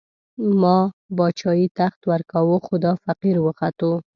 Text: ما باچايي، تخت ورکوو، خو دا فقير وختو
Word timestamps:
ما 0.61 0.77
باچايي، 1.17 1.65
تخت 1.79 2.01
ورکوو، 2.11 2.55
خو 2.65 2.73
دا 2.85 2.91
فقير 3.03 3.35
وختو 3.45 3.91